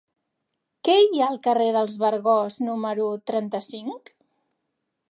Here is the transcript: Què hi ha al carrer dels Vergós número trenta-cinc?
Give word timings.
Què 0.87 0.95
hi 1.01 1.21
ha 1.21 1.27
al 1.33 1.37
carrer 1.49 1.67
dels 1.77 1.99
Vergós 2.05 2.59
número 2.71 3.07
trenta-cinc? 3.33 4.13